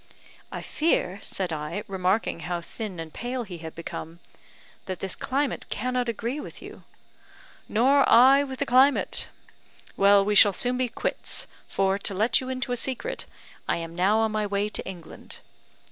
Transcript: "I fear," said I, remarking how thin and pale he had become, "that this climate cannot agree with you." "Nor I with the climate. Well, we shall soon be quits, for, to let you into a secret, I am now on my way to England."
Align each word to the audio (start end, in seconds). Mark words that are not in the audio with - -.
"I 0.51 0.63
fear," 0.63 1.21
said 1.23 1.53
I, 1.53 1.83
remarking 1.87 2.39
how 2.39 2.59
thin 2.59 2.99
and 2.99 3.13
pale 3.13 3.43
he 3.43 3.59
had 3.59 3.75
become, 3.75 4.17
"that 4.87 4.99
this 4.99 5.15
climate 5.15 5.67
cannot 5.69 6.09
agree 6.09 6.39
with 6.39 6.59
you." 6.59 6.81
"Nor 7.69 8.09
I 8.09 8.43
with 8.43 8.57
the 8.57 8.65
climate. 8.65 9.29
Well, 9.95 10.25
we 10.25 10.33
shall 10.33 10.53
soon 10.53 10.77
be 10.77 10.89
quits, 10.89 11.45
for, 11.67 11.99
to 11.99 12.15
let 12.15 12.41
you 12.41 12.49
into 12.49 12.71
a 12.71 12.77
secret, 12.77 13.27
I 13.69 13.77
am 13.77 13.93
now 13.93 14.17
on 14.17 14.31
my 14.31 14.47
way 14.47 14.69
to 14.69 14.83
England." 14.87 15.37